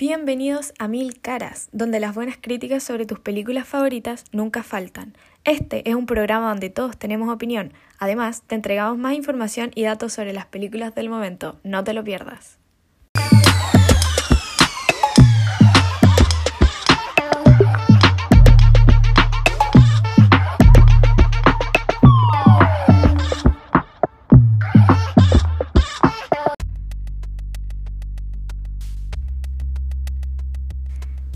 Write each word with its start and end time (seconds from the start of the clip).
Bienvenidos 0.00 0.72
a 0.78 0.88
Mil 0.88 1.20
Caras, 1.20 1.68
donde 1.72 2.00
las 2.00 2.14
buenas 2.14 2.38
críticas 2.40 2.82
sobre 2.82 3.04
tus 3.04 3.18
películas 3.18 3.68
favoritas 3.68 4.24
nunca 4.32 4.62
faltan. 4.62 5.14
Este 5.44 5.86
es 5.86 5.94
un 5.94 6.06
programa 6.06 6.48
donde 6.48 6.70
todos 6.70 6.98
tenemos 6.98 7.28
opinión. 7.28 7.74
Además, 7.98 8.42
te 8.46 8.54
entregamos 8.54 8.96
más 8.96 9.12
información 9.12 9.72
y 9.74 9.82
datos 9.82 10.14
sobre 10.14 10.32
las 10.32 10.46
películas 10.46 10.94
del 10.94 11.10
momento. 11.10 11.60
No 11.64 11.84
te 11.84 11.92
lo 11.92 12.02
pierdas. 12.02 12.59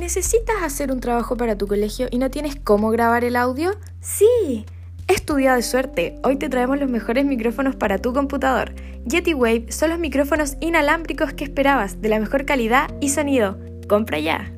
¿Necesitas 0.00 0.56
hacer 0.62 0.90
un 0.90 0.98
trabajo 0.98 1.36
para 1.36 1.58
tu 1.58 1.66
colegio 1.66 2.08
y 2.10 2.16
no 2.16 2.30
tienes 2.30 2.56
cómo 2.56 2.88
grabar 2.88 3.22
el 3.22 3.36
audio? 3.36 3.72
Sí. 4.00 4.64
Es 5.06 5.26
tu 5.26 5.34
día 5.36 5.54
de 5.54 5.62
suerte. 5.62 6.18
Hoy 6.24 6.36
te 6.36 6.48
traemos 6.48 6.80
los 6.80 6.88
mejores 6.88 7.26
micrófonos 7.26 7.76
para 7.76 7.98
tu 7.98 8.14
computador. 8.14 8.74
Yeti 9.04 9.34
Wave 9.34 9.66
son 9.70 9.90
los 9.90 9.98
micrófonos 9.98 10.56
inalámbricos 10.60 11.34
que 11.34 11.44
esperabas, 11.44 12.00
de 12.00 12.08
la 12.08 12.18
mejor 12.18 12.46
calidad 12.46 12.90
y 13.02 13.10
sonido. 13.10 13.58
Compra 13.88 14.18
ya. 14.18 14.50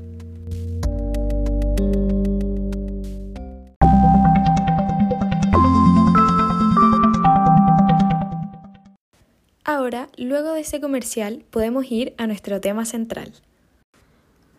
Ahora, 9.64 10.06
luego 10.16 10.53
de 10.53 10.61
ese 10.61 10.81
comercial, 10.81 11.44
podemos 11.50 11.91
ir 11.91 12.14
a 12.16 12.28
nuestro 12.28 12.61
tema 12.61 12.84
central. 12.84 13.33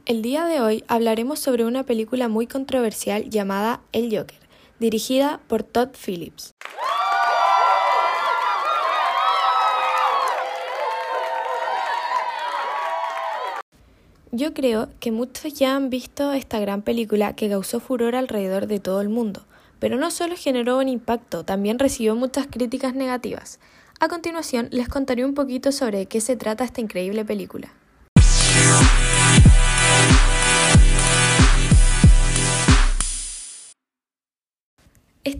El 0.06 0.22
día 0.22 0.44
de 0.44 0.60
hoy 0.60 0.84
hablaremos 0.90 1.40
sobre 1.40 1.64
una 1.64 1.86
película 1.86 2.28
muy 2.28 2.46
controversial 2.46 3.30
llamada 3.30 3.80
El 3.94 4.14
Joker, 4.14 4.38
dirigida 4.78 5.40
por 5.48 5.64
Todd 5.64 5.92
Phillips. 5.96 6.54
Yo 14.34 14.54
creo 14.54 14.90
que 15.00 15.14
muchos 15.14 15.54
ya 15.54 15.74
han 15.74 15.90
visto 15.90 16.34
esta 16.34 16.60
gran 16.60 16.82
película 16.82 17.34
que 17.38 17.48
causó 17.48 17.80
furor 17.80 18.18
alrededor 18.18 18.68
de 18.68 18.82
todo 18.82 19.00
el 19.00 19.08
mundo, 19.08 19.46
pero 19.80 19.96
no 19.96 20.12
solo 20.12 20.36
generó 20.36 20.80
un 20.80 20.90
impacto, 20.90 21.46
también 21.46 21.80
recibió 21.80 22.14
muchas 22.14 22.48
críticas 22.48 22.94
negativas. 22.94 23.58
A 24.02 24.10
continuación 24.10 24.68
les 24.70 24.90
contaré 24.90 25.24
un 25.24 25.34
poquito 25.34 25.72
sobre 25.72 26.08
qué 26.08 26.20
se 26.20 26.36
trata 26.36 26.66
esta 26.66 26.82
increíble 26.82 27.24
película. 27.24 27.72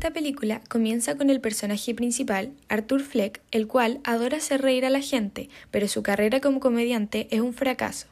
Esta 0.04 0.14
película 0.14 0.62
comienza 0.68 1.16
con 1.16 1.30
el 1.30 1.40
personaje 1.40 1.96
principal, 1.96 2.52
Arthur 2.68 3.04
Fleck, 3.04 3.40
el 3.52 3.68
cual 3.68 4.02
adora 4.04 4.36
hacer 4.36 4.62
reír 4.62 4.84
a 4.86 4.90
la 4.90 5.00
gente, 5.00 5.48
pero 5.72 5.88
su 5.88 6.04
carrera 6.04 6.42
como 6.42 6.60
comediante 6.60 7.30
es 7.32 7.40
un 7.40 7.54
fracaso. 7.54 8.08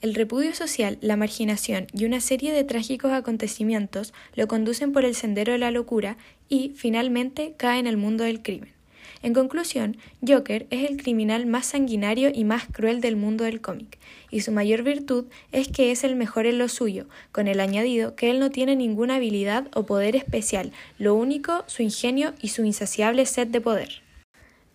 El 0.00 0.16
repudio 0.16 0.56
social, 0.56 0.98
la 1.02 1.16
marginación 1.16 1.86
y 1.92 2.04
una 2.04 2.20
serie 2.20 2.52
de 2.52 2.64
trágicos 2.64 3.12
acontecimientos 3.12 4.12
lo 4.34 4.48
conducen 4.48 4.90
por 4.90 5.04
el 5.04 5.14
sendero 5.14 5.52
de 5.52 5.58
la 5.58 5.70
locura 5.70 6.16
y, 6.48 6.72
finalmente, 6.74 7.54
cae 7.56 7.78
en 7.78 7.86
el 7.86 7.96
mundo 7.96 8.24
del 8.24 8.42
crimen. 8.42 8.75
En 9.22 9.32
conclusión, 9.34 9.96
Joker 10.26 10.66
es 10.70 10.88
el 10.88 10.96
criminal 10.96 11.46
más 11.46 11.66
sanguinario 11.66 12.30
y 12.32 12.44
más 12.44 12.66
cruel 12.66 13.00
del 13.00 13.16
mundo 13.16 13.44
del 13.44 13.60
cómic, 13.60 13.98
y 14.30 14.40
su 14.40 14.52
mayor 14.52 14.82
virtud 14.82 15.26
es 15.52 15.68
que 15.68 15.90
es 15.90 16.04
el 16.04 16.16
mejor 16.16 16.46
en 16.46 16.58
lo 16.58 16.68
suyo, 16.68 17.06
con 17.32 17.48
el 17.48 17.60
añadido 17.60 18.14
que 18.14 18.30
él 18.30 18.40
no 18.40 18.50
tiene 18.50 18.76
ninguna 18.76 19.16
habilidad 19.16 19.68
o 19.74 19.86
poder 19.86 20.16
especial, 20.16 20.72
lo 20.98 21.14
único 21.14 21.64
su 21.66 21.82
ingenio 21.82 22.34
y 22.40 22.48
su 22.48 22.64
insaciable 22.64 23.26
sed 23.26 23.48
de 23.48 23.60
poder. 23.60 24.02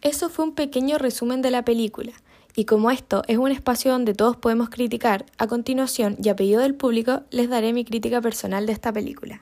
Eso 0.01 0.29
fue 0.29 0.45
un 0.45 0.55
pequeño 0.55 0.97
resumen 0.97 1.41
de 1.41 1.51
la 1.51 1.63
película, 1.63 2.13
y 2.55 2.65
como 2.65 2.91
esto 2.91 3.23
es 3.27 3.37
un 3.37 3.51
espacio 3.51 3.91
donde 3.91 4.13
todos 4.13 4.35
podemos 4.35 4.69
criticar, 4.69 5.25
a 5.37 5.47
continuación 5.47 6.17
y 6.21 6.29
a 6.29 6.35
pedido 6.35 6.61
del 6.61 6.75
público 6.75 7.21
les 7.29 7.49
daré 7.49 7.71
mi 7.71 7.85
crítica 7.85 8.19
personal 8.21 8.65
de 8.65 8.73
esta 8.73 8.91
película. 8.91 9.39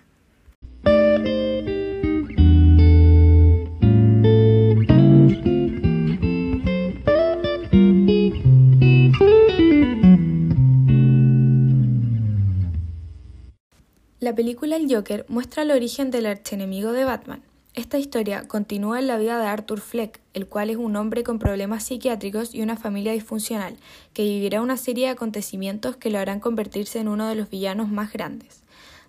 La 14.22 14.35
película 14.35 14.75
El 14.75 14.94
Joker 14.94 15.25
muestra 15.30 15.63
el 15.63 15.72
origen 15.72 16.12
del 16.12 16.25
archienemigo 16.25 16.91
de 16.91 17.06
Batman. 17.06 17.41
Esta 17.74 17.97
historia 17.97 18.50
continúa 18.50 19.00
en 19.00 19.07
la 19.07 19.18
vida 19.18 19.40
de 19.40 19.47
Arthur 19.47 19.80
Fleck, 19.80 20.19
el 20.34 20.46
cual 20.46 20.69
es 20.69 20.75
un 20.75 20.97
hombre 20.97 21.24
con 21.24 21.40
problemas 21.40 21.85
psiquiátricos 21.85 22.53
y 22.53 22.62
una 22.62 22.75
familia 22.75 23.13
disfuncional, 23.13 23.78
que 24.12 24.24
vivirá 24.24 24.62
una 24.62 24.75
serie 24.75 25.06
de 25.06 25.12
acontecimientos 25.12 25.96
que 25.96 26.09
lo 26.09 26.19
harán 26.19 26.41
convertirse 26.41 27.00
en 27.00 27.08
uno 27.08 27.29
de 27.29 27.35
los 27.35 27.50
villanos 27.50 27.88
más 27.88 28.12
grandes. 28.12 28.63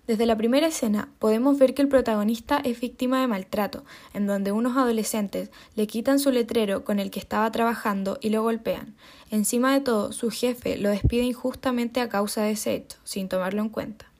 Desde 0.07 0.25
la 0.25 0.37
primera 0.37 0.67
escena 0.67 1.09
podemos 1.19 1.59
ver 1.59 1.73
que 1.73 1.81
el 1.81 1.89
protagonista 1.89 2.61
es 2.63 2.79
víctima 2.79 3.19
de 3.19 3.27
maltrato, 3.27 3.83
en 4.13 4.27
donde 4.27 4.53
unos 4.53 4.77
adolescentes 4.77 5.51
le 5.75 5.87
quitan 5.87 6.19
su 6.19 6.31
letrero 6.31 6.85
con 6.85 6.99
el 6.99 7.11
que 7.11 7.19
estaba 7.19 7.51
trabajando 7.51 8.17
y 8.21 8.29
lo 8.29 8.43
golpean. 8.43 8.95
Encima 9.29 9.73
de 9.73 9.81
todo, 9.81 10.13
su 10.13 10.31
jefe 10.31 10.77
lo 10.77 10.89
despide 10.89 11.23
injustamente 11.23 11.99
a 11.99 12.07
causa 12.07 12.43
de 12.43 12.51
ese 12.51 12.75
hecho, 12.75 12.97
sin 13.03 13.27
tomarlo 13.27 13.61
en 13.61 13.67
cuenta. 13.67 14.10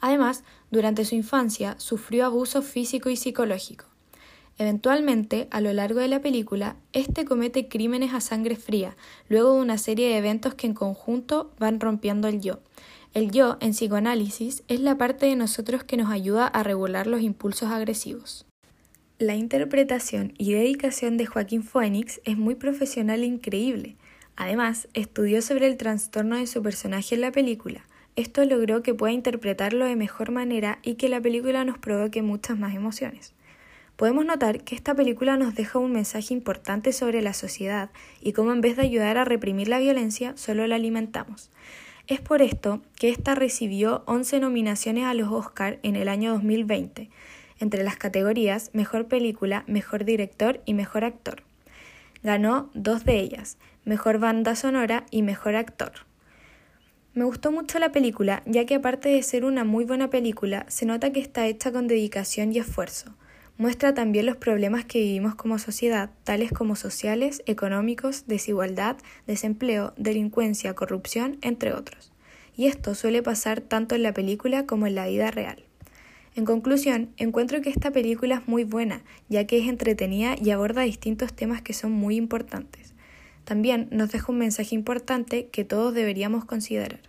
Además, 0.00 0.44
durante 0.70 1.04
su 1.04 1.14
infancia 1.14 1.74
sufrió 1.78 2.24
abuso 2.24 2.62
físico 2.62 3.10
y 3.10 3.16
psicológico. 3.16 3.86
Eventualmente, 4.58 5.46
a 5.52 5.60
lo 5.60 5.72
largo 5.72 6.00
de 6.00 6.08
la 6.08 6.20
película, 6.20 6.76
este 6.92 7.24
comete 7.24 7.68
crímenes 7.68 8.12
a 8.12 8.20
sangre 8.20 8.56
fría, 8.56 8.96
luego 9.28 9.54
de 9.54 9.60
una 9.60 9.78
serie 9.78 10.08
de 10.08 10.18
eventos 10.18 10.54
que 10.54 10.66
en 10.66 10.74
conjunto 10.74 11.52
van 11.58 11.78
rompiendo 11.78 12.26
el 12.26 12.40
yo. 12.40 12.58
El 13.14 13.30
yo, 13.30 13.56
en 13.60 13.70
psicoanálisis, 13.70 14.64
es 14.66 14.80
la 14.80 14.98
parte 14.98 15.26
de 15.26 15.36
nosotros 15.36 15.84
que 15.84 15.96
nos 15.96 16.10
ayuda 16.10 16.46
a 16.46 16.62
regular 16.64 17.06
los 17.06 17.22
impulsos 17.22 17.70
agresivos. 17.70 18.46
La 19.18 19.36
interpretación 19.36 20.34
y 20.38 20.52
dedicación 20.52 21.16
de 21.16 21.26
Joaquín 21.26 21.62
Phoenix 21.62 22.20
es 22.24 22.36
muy 22.36 22.56
profesional 22.56 23.22
e 23.22 23.26
increíble. 23.26 23.96
Además, 24.36 24.88
estudió 24.92 25.40
sobre 25.40 25.66
el 25.66 25.76
trastorno 25.76 26.36
de 26.36 26.46
su 26.46 26.62
personaje 26.62 27.14
en 27.14 27.22
la 27.22 27.32
película, 27.32 27.84
esto 28.18 28.44
logró 28.44 28.82
que 28.82 28.94
pueda 28.94 29.12
interpretarlo 29.12 29.84
de 29.84 29.94
mejor 29.94 30.32
manera 30.32 30.80
y 30.82 30.94
que 30.94 31.08
la 31.08 31.20
película 31.20 31.64
nos 31.64 31.78
provoque 31.78 32.20
muchas 32.20 32.58
más 32.58 32.74
emociones. 32.74 33.32
Podemos 33.94 34.24
notar 34.24 34.64
que 34.64 34.74
esta 34.74 34.92
película 34.92 35.36
nos 35.36 35.54
deja 35.54 35.78
un 35.78 35.92
mensaje 35.92 36.34
importante 36.34 36.92
sobre 36.92 37.22
la 37.22 37.32
sociedad 37.32 37.90
y 38.20 38.32
cómo 38.32 38.52
en 38.52 38.60
vez 38.60 38.76
de 38.76 38.82
ayudar 38.82 39.18
a 39.18 39.24
reprimir 39.24 39.68
la 39.68 39.78
violencia, 39.78 40.36
solo 40.36 40.66
la 40.66 40.74
alimentamos. 40.74 41.52
Es 42.08 42.20
por 42.20 42.42
esto 42.42 42.82
que 42.96 43.08
esta 43.08 43.36
recibió 43.36 44.02
11 44.06 44.40
nominaciones 44.40 45.04
a 45.04 45.14
los 45.14 45.30
Oscar 45.30 45.78
en 45.84 45.94
el 45.94 46.08
año 46.08 46.32
2020, 46.32 47.10
entre 47.60 47.84
las 47.84 47.98
categorías 47.98 48.70
Mejor 48.72 49.06
Película, 49.06 49.62
Mejor 49.68 50.04
Director 50.04 50.60
y 50.64 50.74
Mejor 50.74 51.04
Actor. 51.04 51.44
Ganó 52.24 52.68
dos 52.74 53.04
de 53.04 53.20
ellas, 53.20 53.58
Mejor 53.84 54.18
Banda 54.18 54.56
Sonora 54.56 55.06
y 55.12 55.22
Mejor 55.22 55.54
Actor. 55.54 56.07
Me 57.18 57.24
gustó 57.24 57.50
mucho 57.50 57.80
la 57.80 57.90
película, 57.90 58.44
ya 58.46 58.64
que 58.64 58.76
aparte 58.76 59.08
de 59.08 59.20
ser 59.24 59.44
una 59.44 59.64
muy 59.64 59.84
buena 59.84 60.08
película, 60.08 60.64
se 60.68 60.86
nota 60.86 61.10
que 61.10 61.18
está 61.18 61.48
hecha 61.48 61.72
con 61.72 61.88
dedicación 61.88 62.54
y 62.54 62.58
esfuerzo. 62.58 63.12
Muestra 63.56 63.92
también 63.92 64.24
los 64.24 64.36
problemas 64.36 64.84
que 64.84 65.00
vivimos 65.00 65.34
como 65.34 65.58
sociedad, 65.58 66.10
tales 66.22 66.52
como 66.52 66.76
sociales, 66.76 67.42
económicos, 67.46 68.28
desigualdad, 68.28 68.98
desempleo, 69.26 69.94
delincuencia, 69.96 70.74
corrupción, 70.74 71.38
entre 71.42 71.72
otros. 71.72 72.12
Y 72.56 72.66
esto 72.66 72.94
suele 72.94 73.20
pasar 73.20 73.62
tanto 73.62 73.96
en 73.96 74.04
la 74.04 74.14
película 74.14 74.64
como 74.64 74.86
en 74.86 74.94
la 74.94 75.08
vida 75.08 75.32
real. 75.32 75.64
En 76.36 76.44
conclusión, 76.44 77.10
encuentro 77.16 77.62
que 77.62 77.70
esta 77.70 77.90
película 77.90 78.36
es 78.36 78.46
muy 78.46 78.62
buena, 78.62 79.02
ya 79.28 79.44
que 79.44 79.58
es 79.58 79.68
entretenida 79.68 80.36
y 80.40 80.52
aborda 80.52 80.82
distintos 80.82 81.32
temas 81.32 81.62
que 81.62 81.72
son 81.72 81.90
muy 81.90 82.14
importantes. 82.14 82.94
También 83.48 83.88
nos 83.90 84.12
deja 84.12 84.30
un 84.30 84.36
mensaje 84.36 84.74
importante 84.74 85.46
que 85.46 85.64
todos 85.64 85.94
deberíamos 85.94 86.44
considerar. 86.44 87.00